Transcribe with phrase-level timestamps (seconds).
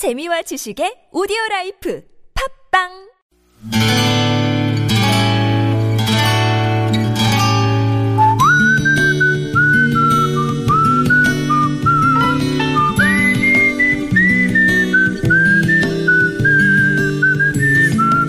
[0.00, 2.00] 재미와 지식의 오디오 life.
[2.32, 3.09] 팟빵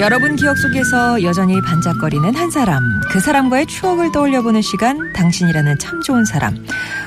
[0.02, 2.82] 여러분 기억 속에서 여전히 반짝거리는 한 사람,
[3.12, 6.58] 그 사람과의 추억을 떠올려보는 시간, 당신이라는 참 좋은 사람.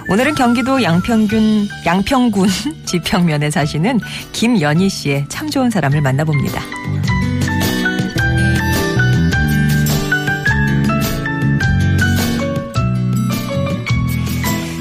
[0.08, 2.48] 오늘은 경기도 양평군, 양평군
[2.86, 3.98] 지평면에 사시는
[4.30, 6.62] 김연희 씨의 참 좋은 사람을 만나봅니다.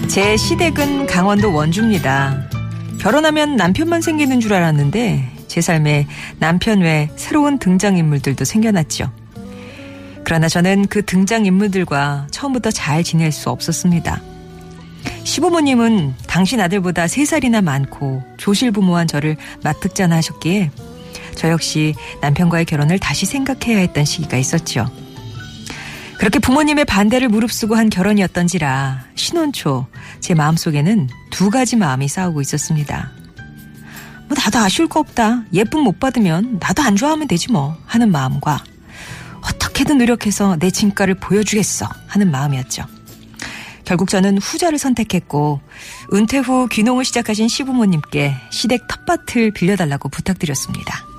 [0.08, 2.48] 제 시댁은 강원도 원주입니다.
[3.00, 6.08] 결혼하면 남편만 생기는 줄 알았는데 제 삶에
[6.40, 9.12] 남편 외 새로운 등장인물들도 생겨났죠.
[10.24, 14.20] 그러나 저는 그 등장인물들과 처음부터 잘 지낼 수 없었습니다.
[15.24, 20.72] 시부모님은 당신 아들보다 3살이나 많고 조실부모한 저를 맞득잖아 하셨기에
[21.36, 24.90] 저 역시 남편과의 결혼을 다시 생각해야 했던 시기가 있었죠.
[26.18, 29.86] 그렇게 부모님의 반대를 무릅쓰고 한 결혼이었던지라 신혼 초
[30.20, 33.12] 제 마음속에는 두 가지 마음이 싸우고 있었습니다.
[34.34, 35.44] 뭐 나도 아쉬울 거 없다.
[35.54, 38.64] 예쁨 못 받으면 나도 안 좋아하면 되지 뭐 하는 마음과
[39.42, 42.84] 어떻게든 노력해서 내 진가를 보여주겠어 하는 마음이었죠.
[43.86, 45.62] 결국 저는 후자를 선택했고
[46.14, 51.13] 은퇴 후 귀농을 시작하신 시부모님께 시댁 텃밭을 빌려달라고 부탁드렸습니다.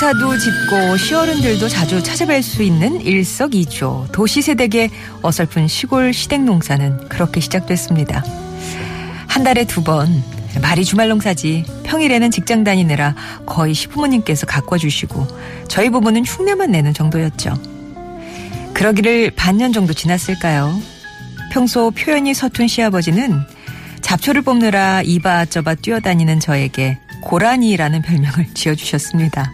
[0.00, 4.88] 농사도 짓고 시어른들도 자주 찾아뵐 수 있는 일석이조 도시 세대의
[5.20, 8.24] 어설픈 시골 시댁 농사는 그렇게 시작됐습니다.
[9.28, 10.08] 한 달에 두 번
[10.62, 15.26] 말이 주말 농사지 평일에는 직장 다니느라 거의 시부모님께서 가꿔 주시고
[15.68, 17.52] 저희 부모는 흉내만 내는 정도였죠.
[18.72, 20.80] 그러기를 반년 정도 지났을까요?
[21.52, 23.38] 평소 표현이 서툰 시아버지는
[24.00, 29.52] 잡초를 뽑느라 이바저바 뛰어다니는 저에게 고라니라는 별명을 지어주셨습니다.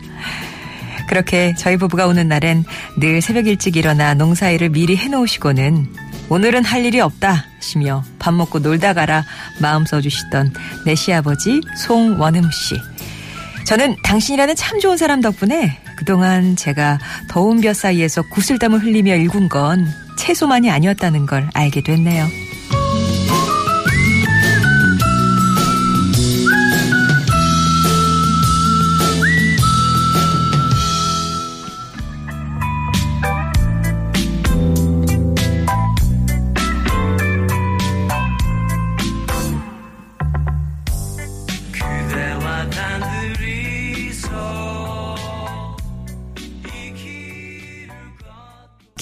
[1.09, 2.65] 그렇게 저희 부부가 오는 날엔
[2.99, 5.87] 늘 새벽 일찍 일어나 농사일을 미리 해놓으시고는
[6.29, 9.25] 오늘은 할 일이 없다 시며 밥 먹고 놀다 가라
[9.61, 10.53] 마음 써주시던
[10.85, 12.81] 내 시아버지 송원음 씨.
[13.67, 19.89] 저는 당신이라는 참 좋은 사람 덕분에 그동안 제가 더운 볕 사이에서 구슬땀을 흘리며 일군 건
[20.19, 22.46] 채소만이 아니었다는 걸 알게 됐네요.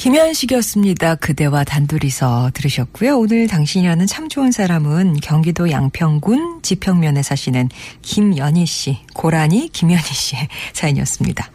[0.05, 1.15] 김현식이었습니다.
[1.15, 3.19] 그대와 단둘이서 들으셨고요.
[3.19, 7.71] 오늘 당신이라는 참 좋은 사람은 경기도 양평군 지평면에 사시는
[8.03, 11.51] 김연희 씨, 고라니 김연희 씨의 사연이었습니다.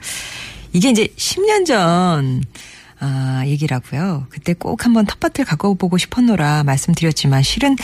[0.73, 2.43] 이게 이제 10년 전
[2.99, 4.25] 아, 얘기라고요.
[4.31, 7.75] 그때 꼭 한번 텃밭을 가꿔보고 싶었노라 말씀드렸지만 실은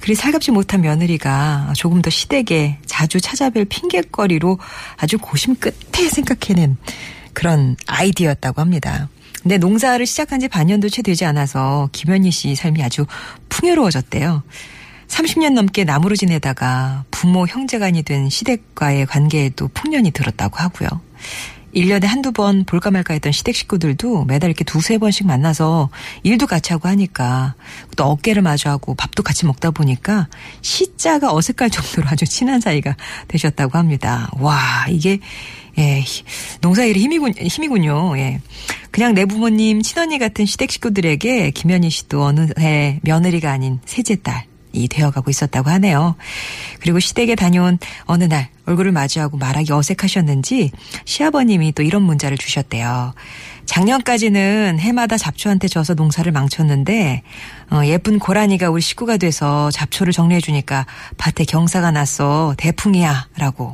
[0.00, 4.58] 그리 살갑지 못한 며느리가 조금 더 시댁에 자주 찾아뵐 핑계거리로
[4.96, 6.78] 아주 고심 끝에 생각해낸
[7.34, 9.10] 그런 아이디어였다고 합니다.
[9.44, 13.04] 근데 농사를 시작한 지 반년도 채 되지 않아서 김현희 씨 삶이 아주
[13.50, 14.42] 풍요로워졌대요.
[15.06, 20.88] 30년 넘게 나무로 지내다가 부모 형제간이 된 시댁과의 관계에도 풍년이 들었다고 하고요.
[21.74, 25.90] 1년에 한두 번 볼까 말까 했던 시댁 식구들도 매달 이렇게 두세 번씩 만나서
[26.22, 27.54] 일도 같이 하고 하니까
[27.96, 30.28] 또 어깨를 마주하고 밥도 같이 먹다 보니까
[30.62, 32.96] 시자가 어색할 정도로 아주 친한 사이가
[33.28, 34.30] 되셨다고 합니다.
[34.38, 35.18] 와, 이게
[35.78, 36.04] 예,
[36.60, 38.16] 농사일이 힘이군, 힘이군요.
[38.18, 38.40] 예.
[38.92, 44.46] 그냥 내 부모님, 친언니 같은 시댁 식구들에게 김현희 씨도 어느 해 며느리가 아닌 셋째 딸
[44.74, 46.16] 이 되어가고 있었다고 하네요.
[46.80, 50.70] 그리고 시댁에 다녀온 어느 날 얼굴을 마주하고 말하기 어색하셨는지
[51.04, 53.14] 시아버님이 또 이런 문자를 주셨대요.
[53.66, 57.22] 작년까지는 해마다 잡초한테 져서 농사를 망쳤는데
[57.70, 60.86] 어, 예쁜 고라니가 우리 식구가 돼서 잡초를 정리해주니까
[61.16, 63.72] 밭에 경사가 났어 대풍이야 라고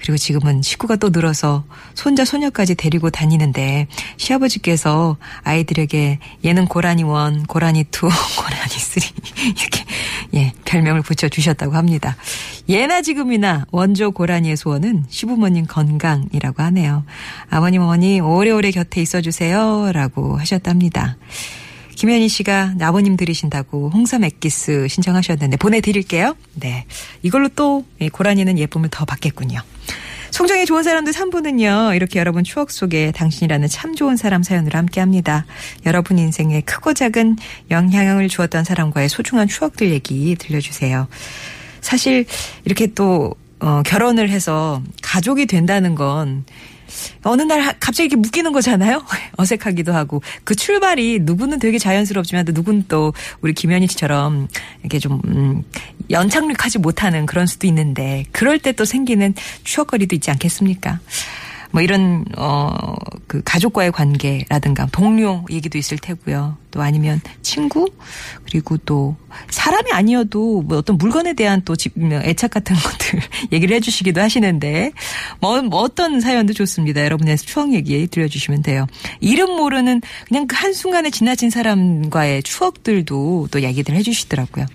[0.00, 1.64] 그리고 지금은 식구가 또 늘어서
[1.94, 3.86] 손자 손녀까지 데리고 다니는데
[4.16, 9.06] 시아버지께서 아이들에게 얘는 고라니 one, 고라니 two, 고라니 three
[9.44, 9.84] 이렇게
[10.34, 12.16] 예 별명을 붙여 주셨다고 합니다.
[12.68, 17.04] 예나 지금이나 원조 고라니의 소원은 시부모님 건강이라고 하네요.
[17.50, 21.16] 아버님 어머니 오래오래 곁에 있어주세요라고 하셨답니다.
[22.00, 26.34] 김현희 씨가 아버님 들으신다고 홍삼 액기스 신청하셨는데 보내드릴게요.
[26.54, 26.86] 네.
[27.20, 29.60] 이걸로 또 고라니는 예쁨을 더 받겠군요.
[30.30, 31.94] 성정이 좋은 사람들 3부는요.
[31.94, 35.44] 이렇게 여러분 추억 속에 당신이라는 참 좋은 사람 사연으로 함께합니다.
[35.84, 37.36] 여러분 인생에 크고 작은
[37.70, 41.06] 영향을 주었던 사람과의 소중한 추억들 얘기 들려주세요.
[41.82, 42.24] 사실
[42.64, 46.46] 이렇게 또 어, 결혼을 해서 가족이 된다는 건
[47.22, 49.04] 어느 날 갑자기 이렇게 묶이는 거잖아요.
[49.36, 54.48] 어색하기도 하고 그 출발이 누구는 되게 자연스럽지만 또 누구는 또 우리 김현희 씨처럼
[54.80, 55.62] 이렇게 좀 음,
[56.10, 59.34] 연착륙하지 못하는 그런 수도 있는데 그럴 때 또 생기는
[59.64, 61.00] 추억거리도 있지 않겠습니까?
[61.72, 66.56] 뭐 이런 어 그 가족과의 관계라든가 동료 얘기도 있을 테고요.
[66.72, 67.88] 또 아니면 친구
[68.44, 69.14] 그리고 또
[69.50, 73.20] 사람이 아니어도 뭐 어떤 물건에 대한 또 애착 같은 것들
[73.52, 74.90] 얘기를 해주시기도 하시는데
[75.38, 77.04] 뭐, 뭐 어떤 사연도 좋습니다.
[77.04, 78.88] 여러분의 추억 얘기 들려주시면 돼요.
[79.20, 84.66] 이름 모르는 그냥 그 한순간에 지나친 사람과의 추억들도 또 얘기들 해주시더라고요.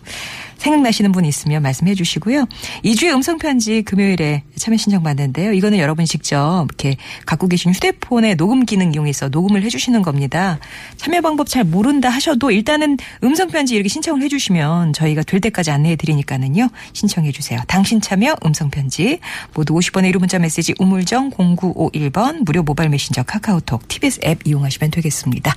[0.66, 2.46] 생각나시는 분 있으면 말씀해 주시고요.
[2.84, 5.54] 2주의 음성편지 금요일에 참여 신청 받는데요.
[5.54, 10.60] 이거는 여러분이 직접 이렇게 갖고 계신 휴대폰에 녹음 기능 이용해서 녹음을 해 주시는 겁니다.
[10.98, 15.96] 참여 방법 잘 모른다 하셔도 일단은 음성편지 이렇게 신청을 해 주시면 저희가 될 때까지 안내해
[15.96, 16.70] 드리니까는요.
[16.94, 17.60] 신청해 주세요.
[17.68, 19.20] 당신 참여 음성편지
[19.54, 25.54] 모두 50번의 1호 문자 메시지 우물정 0951번 무료 모바일 메신저 카카오톡 TBS 앱 이용하시면 되겠습니다.